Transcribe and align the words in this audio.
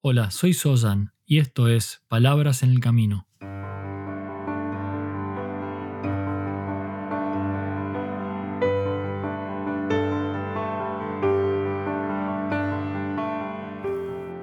Hola, 0.00 0.30
soy 0.30 0.54
Soyan 0.54 1.12
y 1.26 1.40
esto 1.40 1.66
es 1.66 2.04
Palabras 2.06 2.62
en 2.62 2.70
el 2.70 2.78
Camino. 2.78 3.26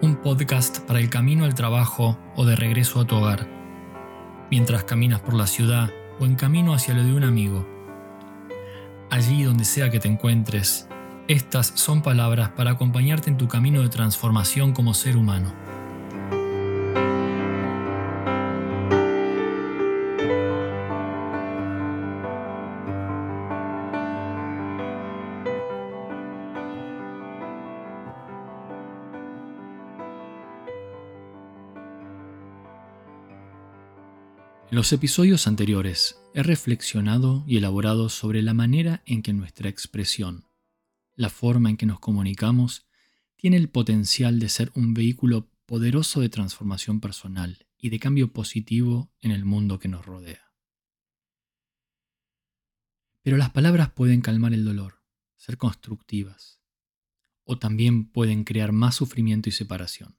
Un 0.01 0.19
podcast 0.21 0.79
para 0.79 0.99
el 0.99 1.09
camino 1.09 1.45
al 1.45 1.55
trabajo 1.55 2.19
o 2.35 2.43
de 2.43 2.57
regreso 2.57 2.99
a 2.99 3.07
tu 3.07 3.15
hogar, 3.15 3.47
mientras 4.51 4.83
caminas 4.83 5.21
por 5.21 5.35
la 5.35 5.47
ciudad 5.47 5.89
o 6.19 6.25
en 6.25 6.35
camino 6.35 6.73
hacia 6.73 6.95
lo 6.95 7.03
de 7.05 7.13
un 7.13 7.23
amigo. 7.23 7.65
Allí 9.09 9.43
donde 9.43 9.63
sea 9.63 9.89
que 9.89 10.01
te 10.01 10.09
encuentres, 10.09 10.89
estas 11.27 11.73
son 11.75 12.03
palabras 12.03 12.49
para 12.49 12.71
acompañarte 12.71 13.29
en 13.29 13.37
tu 13.37 13.47
camino 13.47 13.81
de 13.81 13.89
transformación 13.89 14.73
como 14.73 14.93
ser 14.93 15.17
humano. 15.17 15.53
En 34.69 34.77
los 34.77 34.91
episodios 34.91 35.47
anteriores 35.47 36.19
he 36.33 36.43
reflexionado 36.43 37.43
y 37.47 37.57
elaborado 37.57 38.09
sobre 38.09 38.41
la 38.41 38.53
manera 38.53 39.01
en 39.05 39.21
que 39.21 39.31
nuestra 39.31 39.69
expresión, 39.69 40.43
la 41.15 41.29
forma 41.29 41.69
en 41.69 41.77
que 41.77 41.85
nos 41.85 41.99
comunicamos, 41.99 42.85
tiene 43.35 43.57
el 43.57 43.69
potencial 43.69 44.39
de 44.39 44.49
ser 44.49 44.71
un 44.75 44.93
vehículo 44.93 45.49
poderoso 45.65 46.21
de 46.21 46.29
transformación 46.29 46.99
personal 46.99 47.67
y 47.77 47.89
de 47.89 47.99
cambio 47.99 48.31
positivo 48.31 49.11
en 49.21 49.31
el 49.31 49.45
mundo 49.45 49.79
que 49.79 49.87
nos 49.87 50.05
rodea. 50.05 50.51
Pero 53.21 53.37
las 53.37 53.49
palabras 53.49 53.91
pueden 53.91 54.21
calmar 54.21 54.53
el 54.53 54.65
dolor, 54.65 55.01
ser 55.35 55.57
constructivas, 55.57 56.61
o 57.43 57.57
también 57.57 58.09
pueden 58.09 58.43
crear 58.43 58.71
más 58.71 58.95
sufrimiento 58.95 59.49
y 59.49 59.51
separación. 59.51 60.17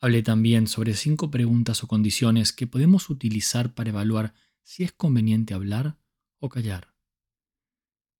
Hablé 0.00 0.22
también 0.22 0.66
sobre 0.66 0.94
cinco 0.94 1.30
preguntas 1.30 1.82
o 1.82 1.88
condiciones 1.88 2.52
que 2.52 2.66
podemos 2.66 3.08
utilizar 3.08 3.74
para 3.74 3.90
evaluar 3.90 4.34
si 4.62 4.84
es 4.84 4.92
conveniente 4.92 5.54
hablar 5.54 5.98
o 6.38 6.48
callar, 6.48 6.95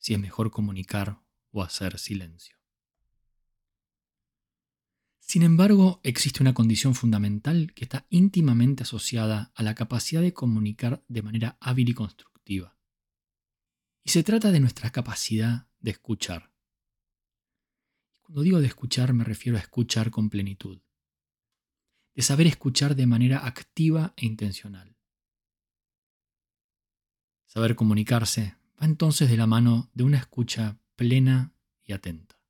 si 0.06 0.14
es 0.14 0.20
mejor 0.20 0.52
comunicar 0.52 1.20
o 1.50 1.64
hacer 1.64 1.98
silencio. 1.98 2.56
Sin 5.18 5.42
embargo, 5.42 5.98
existe 6.04 6.44
una 6.44 6.54
condición 6.54 6.94
fundamental 6.94 7.72
que 7.74 7.82
está 7.82 8.06
íntimamente 8.08 8.84
asociada 8.84 9.50
a 9.56 9.64
la 9.64 9.74
capacidad 9.74 10.22
de 10.22 10.32
comunicar 10.32 11.04
de 11.08 11.22
manera 11.22 11.58
hábil 11.60 11.88
y 11.88 11.94
constructiva. 11.94 12.78
Y 14.04 14.10
se 14.10 14.22
trata 14.22 14.52
de 14.52 14.60
nuestra 14.60 14.92
capacidad 14.92 15.66
de 15.80 15.90
escuchar. 15.90 16.52
Cuando 18.20 18.42
digo 18.42 18.60
de 18.60 18.68
escuchar 18.68 19.12
me 19.12 19.24
refiero 19.24 19.58
a 19.58 19.60
escuchar 19.60 20.12
con 20.12 20.30
plenitud 20.30 20.80
de 22.14 22.22
saber 22.22 22.46
escuchar 22.46 22.94
de 22.94 23.06
manera 23.06 23.44
activa 23.44 24.14
e 24.16 24.24
intencional. 24.24 24.96
Saber 27.46 27.74
comunicarse 27.74 28.56
va 28.80 28.86
entonces 28.86 29.28
de 29.28 29.36
la 29.36 29.46
mano 29.46 29.90
de 29.94 30.04
una 30.04 30.18
escucha 30.18 30.78
plena 30.96 31.54
y 31.82 31.92
atenta. 31.92 32.40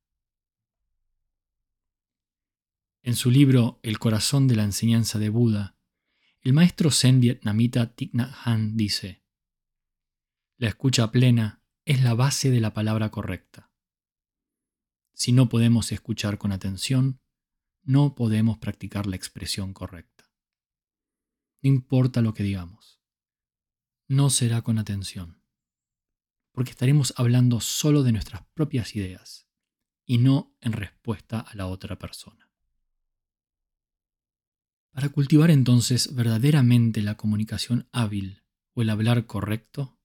En 3.01 3.15
su 3.15 3.31
libro 3.31 3.79
El 3.83 3.99
corazón 3.99 4.47
de 4.47 4.55
la 4.55 4.63
enseñanza 4.63 5.17
de 5.19 5.29
Buda, 5.29 5.77
el 6.41 6.53
maestro 6.53 6.91
zen 6.91 7.21
vietnamita 7.21 7.95
Thich 7.95 8.13
Nhat 8.13 8.33
Hanh 8.43 8.75
dice, 8.75 9.23
La 10.57 10.67
escucha 10.67 11.11
plena 11.11 11.63
es 11.85 12.03
la 12.03 12.13
base 12.13 12.51
de 12.51 12.59
la 12.59 12.73
palabra 12.73 13.09
correcta. 13.09 13.71
Si 15.13 15.31
no 15.31 15.49
podemos 15.49 15.91
escuchar 15.91 16.37
con 16.37 16.51
atención, 16.51 17.21
no 17.81 18.13
podemos 18.15 18.57
practicar 18.57 19.07
la 19.07 19.15
expresión 19.15 19.73
correcta. 19.73 20.29
No 21.61 21.69
importa 21.69 22.21
lo 22.21 22.33
que 22.33 22.43
digamos, 22.43 23.01
no 24.07 24.29
será 24.29 24.61
con 24.61 24.77
atención, 24.77 25.36
porque 26.57 26.71
estaremos 26.71 27.13
hablando 27.17 27.59
solo 27.59 28.01
de 28.01 28.11
nuestras 28.11 28.41
propias 28.55 28.95
ideas 28.95 29.47
y 30.07 30.17
no 30.17 30.57
en 30.59 30.71
respuesta 30.71 31.39
a 31.39 31.53
la 31.53 31.67
otra 31.67 31.99
persona. 31.99 32.49
Para 34.89 35.09
cultivar 35.09 35.51
entonces 35.51 36.15
verdaderamente 36.15 37.03
la 37.03 37.13
comunicación 37.13 37.87
hábil 37.91 38.41
o 38.73 38.81
el 38.81 38.89
hablar 38.89 39.27
correcto, 39.27 39.99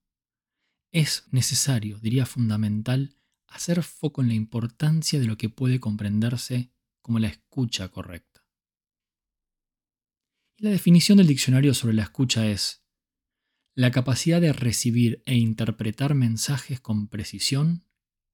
es 0.91 1.27
necesario, 1.31 1.97
diría 1.97 2.27
fundamental, 2.27 3.17
hacer 3.47 3.81
foco 3.81 4.21
en 4.21 4.27
la 4.27 4.35
importancia 4.35 5.19
de 5.19 5.25
lo 5.25 5.39
que 5.39 5.49
puede 5.49 5.79
comprenderse 5.79 6.71
como 7.01 7.17
la 7.17 7.29
escucha 7.29 7.87
correcta. 7.87 8.45
La 10.57 10.69
definición 10.69 11.17
del 11.17 11.25
diccionario 11.25 11.73
sobre 11.73 11.95
la 11.95 12.03
escucha 12.03 12.45
es 12.45 12.82
la 13.75 13.89
capacidad 13.89 14.39
de 14.39 14.53
recibir 14.53 15.23
e 15.25 15.35
interpretar 15.35 16.13
mensajes 16.13 16.79
con 16.79 17.07
precisión 17.07 17.83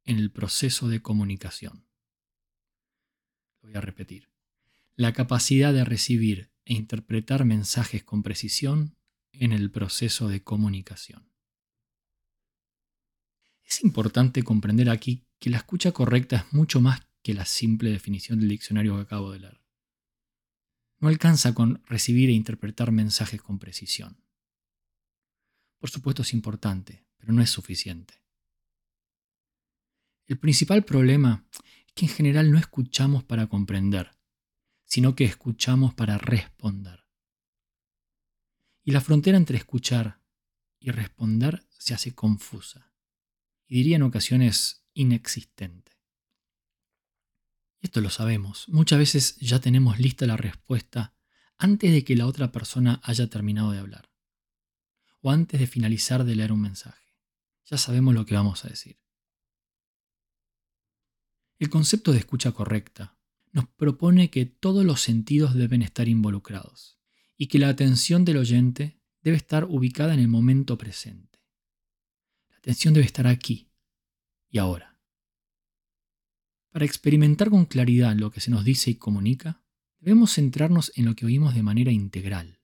en 0.03 0.17
el 0.17 0.31
proceso 0.31 0.89
de 0.89 1.01
comunicación. 1.01 1.85
Voy 3.61 3.73
a 3.73 3.81
repetir. 3.81 4.29
La 4.95 5.13
capacidad 5.13 5.73
de 5.73 5.85
recibir 5.85 6.51
e 6.65 6.73
interpretar 6.73 7.45
mensajes 7.45 8.03
con 8.03 8.21
precisión 8.21 8.97
en 9.31 9.53
el 9.53 9.71
proceso 9.71 10.27
de 10.27 10.43
comunicación. 10.43 11.31
Es 13.63 13.81
importante 13.83 14.43
comprender 14.43 14.89
aquí 14.89 15.25
que 15.39 15.49
la 15.49 15.57
escucha 15.57 15.93
correcta 15.93 16.35
es 16.35 16.53
mucho 16.53 16.81
más 16.81 17.01
que 17.21 17.33
la 17.33 17.45
simple 17.45 17.91
definición 17.91 18.39
del 18.39 18.49
diccionario 18.49 18.95
que 18.95 19.03
acabo 19.03 19.31
de 19.31 19.39
leer. 19.39 19.61
No 20.99 21.07
alcanza 21.07 21.53
con 21.53 21.81
recibir 21.85 22.29
e 22.29 22.33
interpretar 22.33 22.91
mensajes 22.91 23.41
con 23.41 23.57
precisión. 23.57 24.17
Por 25.79 25.89
supuesto 25.89 26.21
es 26.21 26.33
importante, 26.33 27.05
pero 27.17 27.33
no 27.33 27.41
es 27.41 27.49
suficiente. 27.49 28.21
El 30.27 30.37
principal 30.37 30.83
problema 30.83 31.47
es 31.87 31.93
que 31.93 32.05
en 32.05 32.11
general 32.11 32.51
no 32.51 32.59
escuchamos 32.59 33.23
para 33.23 33.47
comprender, 33.47 34.11
sino 34.85 35.15
que 35.15 35.25
escuchamos 35.25 35.93
para 35.93 36.17
responder. 36.17 37.05
Y 38.83 38.91
la 38.91 39.01
frontera 39.01 39.37
entre 39.37 39.57
escuchar 39.57 40.21
y 40.79 40.91
responder 40.91 41.65
se 41.77 41.93
hace 41.93 42.13
confusa, 42.13 42.93
y 43.67 43.77
diría 43.77 43.95
en 43.95 44.03
ocasiones 44.03 44.83
inexistente. 44.93 45.93
Esto 47.81 48.01
lo 48.01 48.09
sabemos. 48.09 48.67
Muchas 48.67 48.99
veces 48.99 49.37
ya 49.37 49.59
tenemos 49.59 49.99
lista 49.99 50.25
la 50.25 50.37
respuesta 50.37 51.15
antes 51.57 51.91
de 51.91 52.03
que 52.03 52.15
la 52.15 52.27
otra 52.27 52.51
persona 52.51 52.99
haya 53.03 53.29
terminado 53.29 53.71
de 53.71 53.79
hablar. 53.79 54.08
O 55.21 55.31
antes 55.31 55.59
de 55.59 55.67
finalizar 55.67 56.23
de 56.23 56.35
leer 56.35 56.51
un 56.51 56.61
mensaje. 56.61 57.15
Ya 57.65 57.77
sabemos 57.77 58.13
lo 58.13 58.25
que 58.25 58.35
vamos 58.35 58.65
a 58.65 58.69
decir. 58.69 58.99
El 61.59 61.69
concepto 61.69 62.13
de 62.13 62.19
escucha 62.19 62.53
correcta 62.53 63.19
nos 63.51 63.67
propone 63.67 64.29
que 64.29 64.45
todos 64.45 64.85
los 64.85 65.01
sentidos 65.01 65.53
deben 65.53 65.81
estar 65.81 66.07
involucrados 66.07 66.99
y 67.35 67.47
que 67.47 67.59
la 67.59 67.69
atención 67.69 68.23
del 68.23 68.37
oyente 68.37 69.01
debe 69.21 69.37
estar 69.37 69.65
ubicada 69.65 70.13
en 70.13 70.19
el 70.19 70.27
momento 70.27 70.77
presente. 70.77 71.39
La 72.49 72.57
atención 72.57 72.93
debe 72.93 73.05
estar 73.05 73.27
aquí 73.27 73.71
y 74.49 74.57
ahora. 74.57 74.99
Para 76.71 76.85
experimentar 76.85 77.49
con 77.49 77.65
claridad 77.65 78.15
lo 78.15 78.31
que 78.31 78.41
se 78.41 78.51
nos 78.51 78.63
dice 78.63 78.91
y 78.91 78.95
comunica, 78.95 79.63
debemos 79.99 80.35
centrarnos 80.35 80.91
en 80.95 81.05
lo 81.05 81.15
que 81.15 81.25
oímos 81.25 81.55
de 81.55 81.63
manera 81.63 81.91
integral, 81.91 82.58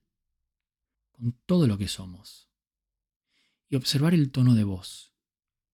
con 1.16 1.32
todo 1.46 1.66
lo 1.66 1.78
que 1.78 1.88
somos, 1.88 2.50
y 3.68 3.76
observar 3.76 4.14
el 4.14 4.30
tono 4.30 4.54
de 4.54 4.64
voz, 4.64 5.14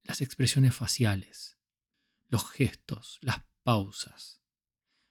las 0.04 0.20
expresiones 0.20 0.74
faciales, 0.74 1.58
los 2.28 2.48
gestos, 2.50 3.18
las 3.20 3.42
pausas, 3.62 4.40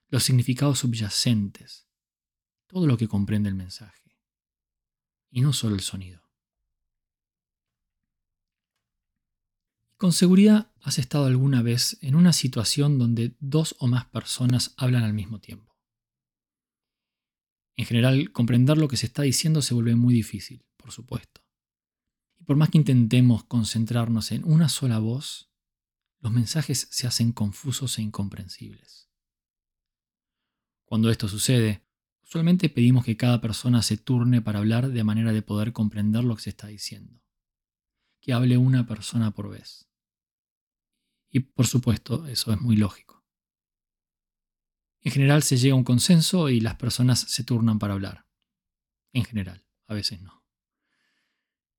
los 0.09 0.23
significados 0.23 0.79
subyacentes, 0.79 1.87
todo 2.67 2.87
lo 2.87 2.97
que 2.97 3.07
comprende 3.07 3.49
el 3.49 3.55
mensaje, 3.55 4.17
y 5.29 5.41
no 5.41 5.53
solo 5.53 5.75
el 5.75 5.81
sonido. 5.81 6.21
Con 9.97 10.13
seguridad 10.13 10.71
has 10.81 10.97
estado 10.97 11.25
alguna 11.25 11.61
vez 11.61 11.99
en 12.01 12.15
una 12.15 12.33
situación 12.33 12.97
donde 12.97 13.35
dos 13.39 13.75
o 13.77 13.85
más 13.85 14.05
personas 14.05 14.73
hablan 14.75 15.03
al 15.03 15.13
mismo 15.13 15.39
tiempo. 15.39 15.70
En 17.75 17.85
general, 17.85 18.31
comprender 18.31 18.77
lo 18.77 18.87
que 18.87 18.97
se 18.97 19.05
está 19.05 19.21
diciendo 19.21 19.61
se 19.61 19.73
vuelve 19.73 19.95
muy 19.95 20.13
difícil, 20.13 20.65
por 20.77 20.91
supuesto. 20.91 21.41
Y 22.39 22.43
por 22.43 22.57
más 22.57 22.69
que 22.69 22.77
intentemos 22.77 23.43
concentrarnos 23.45 24.31
en 24.31 24.43
una 24.43 24.69
sola 24.69 24.99
voz, 24.99 25.51
los 26.19 26.31
mensajes 26.31 26.87
se 26.91 27.07
hacen 27.07 27.31
confusos 27.31 27.97
e 27.97 28.01
incomprensibles. 28.01 29.09
Cuando 30.85 31.09
esto 31.09 31.27
sucede, 31.27 31.83
usualmente 32.21 32.69
pedimos 32.69 33.05
que 33.05 33.17
cada 33.17 33.41
persona 33.41 33.81
se 33.81 33.97
turne 33.97 34.41
para 34.41 34.59
hablar 34.59 34.89
de 34.89 35.03
manera 35.03 35.31
de 35.31 35.41
poder 35.41 35.73
comprender 35.73 36.23
lo 36.23 36.35
que 36.35 36.43
se 36.43 36.49
está 36.49 36.67
diciendo. 36.67 37.23
Que 38.19 38.33
hable 38.33 38.57
una 38.57 38.85
persona 38.85 39.31
por 39.31 39.49
vez. 39.49 39.89
Y 41.29 41.39
por 41.39 41.65
supuesto, 41.65 42.27
eso 42.27 42.53
es 42.53 42.61
muy 42.61 42.75
lógico. 42.75 43.20
En 45.01 45.11
general 45.11 45.43
se 45.43 45.57
llega 45.57 45.73
a 45.73 45.77
un 45.77 45.83
consenso 45.83 46.49
y 46.49 46.59
las 46.59 46.75
personas 46.75 47.19
se 47.19 47.43
turnan 47.43 47.79
para 47.79 47.93
hablar. 47.93 48.25
En 49.13 49.25
general, 49.25 49.65
a 49.87 49.93
veces 49.93 50.21
no. 50.21 50.43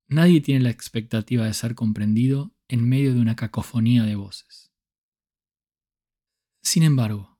Nadie 0.07 0.41
tiene 0.41 0.61
la 0.61 0.69
expectativa 0.69 1.45
de 1.45 1.53
ser 1.53 1.73
comprendido 1.73 2.53
en 2.67 2.87
medio 2.87 3.13
de 3.13 3.21
una 3.21 3.35
cacofonía 3.35 4.03
de 4.03 4.15
voces. 4.15 4.71
Sin 6.61 6.83
embargo, 6.83 7.39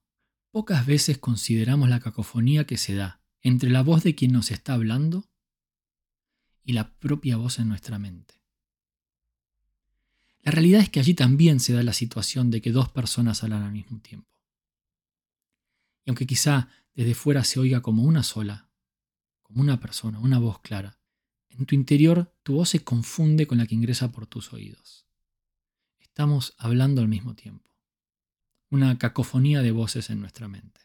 pocas 0.51 0.85
veces 0.85 1.18
consideramos 1.18 1.89
la 1.89 2.00
cacofonía 2.00 2.65
que 2.65 2.77
se 2.77 2.95
da 2.95 3.21
entre 3.41 3.69
la 3.69 3.83
voz 3.83 4.03
de 4.03 4.15
quien 4.15 4.31
nos 4.31 4.51
está 4.51 4.74
hablando 4.74 5.29
y 6.63 6.74
la 6.74 6.94
propia 6.95 7.38
voz 7.38 7.59
en 7.59 7.68
nuestra 7.68 8.00
mente. 8.00 8.36
La 10.41 10.51
realidad 10.51 10.81
es 10.81 10.89
que 10.89 11.00
allí 11.00 11.13
también 11.13 11.59
se 11.59 11.74
da 11.74 11.83
la 11.83 11.94
situación 11.94 12.51
de 12.51 12.62
que 12.62 12.71
dos 12.71 12.89
personas 12.89 13.44
hablan 13.44 13.63
al 13.63 13.71
mismo 13.71 14.00
tiempo. 14.00 14.32
Y 16.05 16.09
aunque 16.09 16.27
quizá 16.27 16.69
desde 16.95 17.15
fuera 17.15 17.44
se 17.44 17.59
oiga 17.59 17.81
como 17.81 18.03
una 18.03 18.23
sola, 18.23 18.69
como 19.41 19.61
una 19.61 19.79
persona, 19.79 20.19
una 20.19 20.39
voz 20.39 20.59
clara, 20.59 21.00
en 21.50 21.65
tu 21.65 21.75
interior 21.75 22.35
tu 22.44 22.55
voz 22.55 22.69
se 22.69 22.83
confunde 22.83 23.47
con 23.47 23.57
la 23.57 23.67
que 23.67 23.75
ingresa 23.75 24.11
por 24.11 24.25
tus 24.25 24.53
oídos. 24.53 25.05
Estamos 26.00 26.53
hablando 26.57 27.01
al 27.01 27.07
mismo 27.07 27.35
tiempo. 27.35 27.69
Una 28.69 28.97
cacofonía 28.97 29.61
de 29.61 29.71
voces 29.71 30.09
en 30.09 30.19
nuestra 30.19 30.47
mente. 30.47 30.81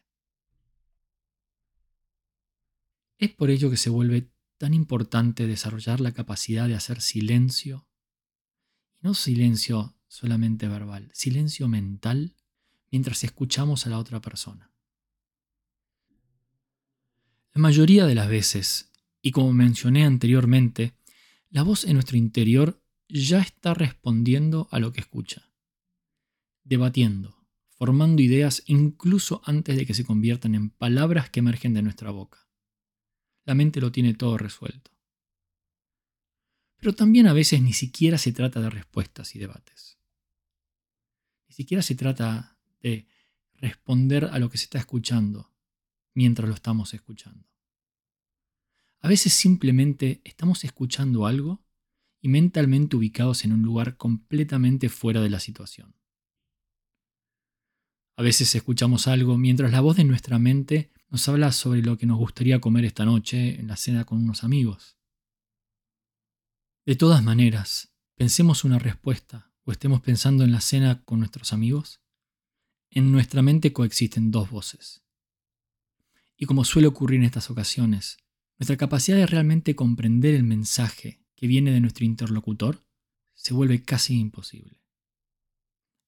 Es 3.18 3.30
por 3.34 3.50
ello 3.50 3.70
que 3.70 3.76
se 3.76 3.90
vuelve 3.90 4.30
tan 4.58 4.74
importante 4.74 5.46
desarrollar 5.46 6.00
la 6.00 6.12
capacidad 6.12 6.68
de 6.68 6.74
hacer 6.74 7.00
silencio, 7.00 7.88
y 9.00 9.06
no 9.06 9.14
silencio 9.14 9.96
solamente 10.06 10.68
verbal, 10.68 11.10
silencio 11.12 11.68
mental 11.68 12.34
mientras 12.90 13.24
escuchamos 13.24 13.86
a 13.86 13.90
la 13.90 13.98
otra 13.98 14.20
persona. 14.20 14.67
Mayoría 17.58 18.06
de 18.06 18.14
las 18.14 18.28
veces, 18.28 18.92
y 19.20 19.32
como 19.32 19.52
mencioné 19.52 20.04
anteriormente, 20.04 20.94
la 21.50 21.64
voz 21.64 21.82
en 21.82 21.94
nuestro 21.94 22.16
interior 22.16 22.80
ya 23.08 23.40
está 23.40 23.74
respondiendo 23.74 24.68
a 24.70 24.78
lo 24.78 24.92
que 24.92 25.00
escucha, 25.00 25.50
debatiendo, 26.62 27.36
formando 27.70 28.22
ideas 28.22 28.62
incluso 28.66 29.42
antes 29.44 29.76
de 29.76 29.86
que 29.86 29.94
se 29.94 30.04
conviertan 30.04 30.54
en 30.54 30.70
palabras 30.70 31.30
que 31.30 31.40
emergen 31.40 31.74
de 31.74 31.82
nuestra 31.82 32.12
boca. 32.12 32.46
La 33.44 33.56
mente 33.56 33.80
lo 33.80 33.90
tiene 33.90 34.14
todo 34.14 34.38
resuelto. 34.38 34.92
Pero 36.76 36.94
también 36.94 37.26
a 37.26 37.32
veces 37.32 37.60
ni 37.60 37.72
siquiera 37.72 38.18
se 38.18 38.30
trata 38.30 38.60
de 38.60 38.70
respuestas 38.70 39.34
y 39.34 39.40
debates. 39.40 39.98
Ni 41.48 41.56
siquiera 41.56 41.82
se 41.82 41.96
trata 41.96 42.56
de 42.80 43.08
responder 43.54 44.26
a 44.26 44.38
lo 44.38 44.48
que 44.48 44.58
se 44.58 44.64
está 44.66 44.78
escuchando 44.78 45.50
mientras 46.14 46.48
lo 46.48 46.54
estamos 46.54 46.94
escuchando. 46.94 47.47
A 49.08 49.10
veces 49.10 49.32
simplemente 49.32 50.20
estamos 50.22 50.64
escuchando 50.64 51.24
algo 51.24 51.64
y 52.20 52.28
mentalmente 52.28 52.94
ubicados 52.94 53.42
en 53.46 53.54
un 53.54 53.62
lugar 53.62 53.96
completamente 53.96 54.90
fuera 54.90 55.22
de 55.22 55.30
la 55.30 55.40
situación. 55.40 55.94
A 58.18 58.22
veces 58.22 58.54
escuchamos 58.54 59.08
algo 59.08 59.38
mientras 59.38 59.72
la 59.72 59.80
voz 59.80 59.96
de 59.96 60.04
nuestra 60.04 60.38
mente 60.38 60.92
nos 61.08 61.26
habla 61.26 61.52
sobre 61.52 61.80
lo 61.80 61.96
que 61.96 62.04
nos 62.04 62.18
gustaría 62.18 62.60
comer 62.60 62.84
esta 62.84 63.06
noche 63.06 63.58
en 63.58 63.68
la 63.68 63.76
cena 63.76 64.04
con 64.04 64.18
unos 64.18 64.44
amigos. 64.44 64.98
De 66.84 66.94
todas 66.94 67.24
maneras, 67.24 67.94
pensemos 68.14 68.62
una 68.62 68.78
respuesta 68.78 69.54
o 69.64 69.72
estemos 69.72 70.02
pensando 70.02 70.44
en 70.44 70.52
la 70.52 70.60
cena 70.60 71.02
con 71.04 71.20
nuestros 71.20 71.54
amigos, 71.54 72.02
en 72.90 73.10
nuestra 73.10 73.40
mente 73.40 73.72
coexisten 73.72 74.30
dos 74.30 74.50
voces. 74.50 75.02
Y 76.36 76.44
como 76.44 76.62
suele 76.66 76.88
ocurrir 76.88 77.20
en 77.20 77.24
estas 77.24 77.48
ocasiones, 77.48 78.18
nuestra 78.58 78.76
capacidad 78.76 79.16
de 79.16 79.26
realmente 79.26 79.76
comprender 79.76 80.34
el 80.34 80.42
mensaje 80.42 81.22
que 81.36 81.46
viene 81.46 81.70
de 81.70 81.80
nuestro 81.80 82.04
interlocutor 82.04 82.84
se 83.34 83.54
vuelve 83.54 83.82
casi 83.82 84.18
imposible. 84.18 84.82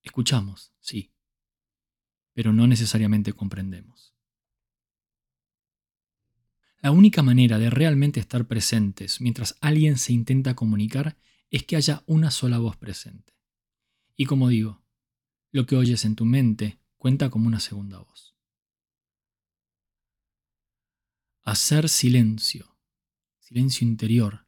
Escuchamos, 0.03 0.73
sí, 0.81 1.13
pero 2.33 2.53
no 2.53 2.67
necesariamente 2.67 3.33
comprendemos. 3.33 4.15
La 6.83 6.91
única 6.91 7.23
manera 7.23 7.59
de 7.59 7.69
realmente 7.69 8.21
estar 8.21 8.47
presentes 8.47 9.21
mientras 9.21 9.57
alguien 9.61 9.99
se 9.99 10.13
intenta 10.13 10.55
comunicar 10.55 11.19
es 11.51 11.65
que 11.65 11.77
haya 11.77 12.03
una 12.07 12.31
sola 12.31 12.59
voz 12.59 12.77
presente. 12.77 13.35
Y 14.17 14.25
como 14.25 14.49
digo, 14.49 14.83
lo 15.53 15.67
que 15.67 15.77
oyes 15.77 16.05
en 16.05 16.17
tu 16.17 16.25
mente 16.25 16.81
cuenta 16.97 17.29
como 17.29 17.47
una 17.47 17.61
segunda 17.61 17.99
voz. 17.99 18.30
Hacer 21.51 21.89
silencio, 21.89 22.79
silencio 23.41 23.85
interior, 23.85 24.47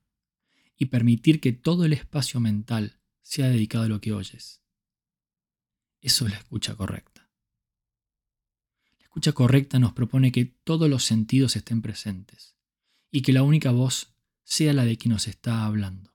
y 0.77 0.87
permitir 0.87 1.41
que 1.41 1.51
todo 1.51 1.85
el 1.85 1.95
espacio 1.95 2.39
mental 2.39 3.01
sea 3.23 3.49
dedicado 3.49 3.83
a 3.83 3.89
lo 3.89 4.01
que 4.01 4.13
oyes. 4.13 4.63
Eso 6.01 6.27
es 6.27 6.31
la 6.31 6.39
escucha 6.39 6.77
correcta. 6.77 7.29
La 9.01 9.03
escucha 9.07 9.33
correcta 9.33 9.81
nos 9.81 9.95
propone 9.95 10.31
que 10.31 10.45
todos 10.45 10.89
los 10.89 11.03
sentidos 11.03 11.57
estén 11.57 11.83
presentes 11.83 12.55
y 13.11 13.23
que 13.23 13.33
la 13.33 13.43
única 13.43 13.73
voz 13.73 14.15
sea 14.45 14.73
la 14.73 14.85
de 14.85 14.97
quien 14.97 15.11
nos 15.11 15.27
está 15.27 15.65
hablando. 15.65 16.15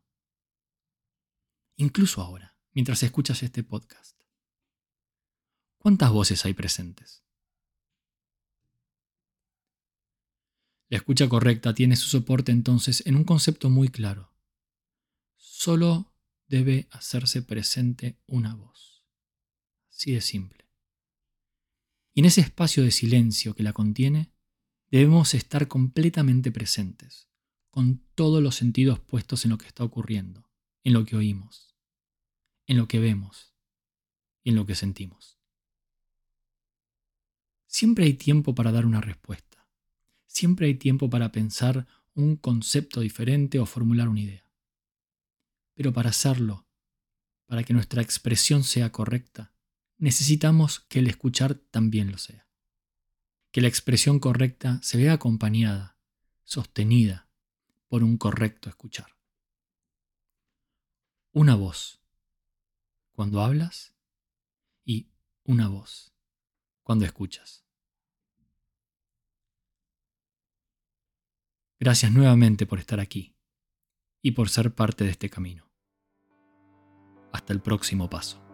Incluso 1.75 2.21
ahora, 2.21 2.55
mientras 2.71 3.03
escuchas 3.03 3.43
este 3.43 3.61
podcast. 3.61 4.21
¿Cuántas 5.79 6.11
voces 6.11 6.45
hay 6.45 6.53
presentes? 6.53 7.26
La 10.89 10.97
escucha 10.97 11.27
correcta 11.27 11.73
tiene 11.73 11.95
su 11.95 12.07
soporte 12.07 12.51
entonces 12.51 13.03
en 13.05 13.15
un 13.15 13.23
concepto 13.23 13.69
muy 13.69 13.89
claro 13.89 14.37
solo 15.57 16.13
debe 16.47 16.87
hacerse 16.91 17.41
presente 17.41 18.19
una 18.27 18.53
voz. 18.53 19.03
Así 19.89 20.11
de 20.11 20.21
simple. 20.21 20.69
Y 22.13 22.19
en 22.19 22.25
ese 22.25 22.41
espacio 22.41 22.83
de 22.83 22.91
silencio 22.91 23.55
que 23.55 23.63
la 23.63 23.73
contiene, 23.73 24.31
debemos 24.91 25.33
estar 25.33 25.67
completamente 25.67 26.51
presentes, 26.51 27.27
con 27.71 28.03
todos 28.13 28.41
los 28.41 28.55
sentidos 28.55 28.99
puestos 28.99 29.45
en 29.45 29.51
lo 29.51 29.57
que 29.57 29.65
está 29.65 29.83
ocurriendo, 29.83 30.47
en 30.83 30.93
lo 30.93 31.05
que 31.05 31.15
oímos, 31.15 31.75
en 32.67 32.77
lo 32.77 32.87
que 32.87 32.99
vemos 32.99 33.55
y 34.43 34.51
en 34.51 34.57
lo 34.57 34.65
que 34.67 34.75
sentimos. 34.75 35.39
Siempre 37.65 38.05
hay 38.05 38.13
tiempo 38.13 38.53
para 38.53 38.71
dar 38.71 38.85
una 38.85 39.01
respuesta. 39.01 39.46
Siempre 40.37 40.67
hay 40.67 40.75
tiempo 40.75 41.09
para 41.09 41.31
pensar 41.31 41.87
un 42.13 42.35
concepto 42.35 42.99
diferente 43.01 43.57
o 43.57 43.65
formular 43.65 44.07
una 44.07 44.19
idea. 44.19 44.47
Pero 45.73 45.93
para 45.93 46.11
hacerlo, 46.11 46.67
para 47.47 47.63
que 47.63 47.73
nuestra 47.73 48.03
expresión 48.03 48.63
sea 48.63 48.91
correcta, 48.91 49.51
necesitamos 49.97 50.81
que 50.81 50.99
el 50.99 51.07
escuchar 51.07 51.55
también 51.55 52.11
lo 52.11 52.19
sea. 52.19 52.47
Que 53.49 53.61
la 53.61 53.67
expresión 53.67 54.19
correcta 54.19 54.79
se 54.83 54.99
vea 54.99 55.13
acompañada, 55.13 55.97
sostenida 56.43 57.27
por 57.87 58.03
un 58.03 58.19
correcto 58.19 58.69
escuchar. 58.69 59.17
Una 61.31 61.55
voz 61.55 61.99
cuando 63.11 63.41
hablas 63.41 63.95
y 64.85 65.09
una 65.45 65.67
voz 65.67 66.13
cuando 66.83 67.05
escuchas. 67.05 67.66
Gracias 71.79 72.11
nuevamente 72.11 72.65
por 72.65 72.79
estar 72.79 72.99
aquí 72.99 73.35
y 74.23 74.31
por 74.31 74.49
ser 74.49 74.73
parte 74.73 75.03
de 75.03 75.11
este 75.11 75.29
camino. 75.29 75.69
Hasta 77.31 77.53
el 77.53 77.61
próximo 77.61 78.09
paso. 78.09 78.46